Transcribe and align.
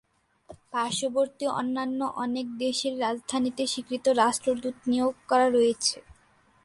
পার্শ্ববর্তী 0.71 1.45
অন্যান্য 1.59 1.99
অনেক 2.23 2.45
দেশের 2.57 2.93
রাজধানীতে 2.99 3.63
স্বীকৃত 3.67 4.05
রাষ্ট্রদূত 4.21 4.75
নিয়োগ 4.87 5.13
করা 5.29 5.47
রয়েছে। 5.49 5.97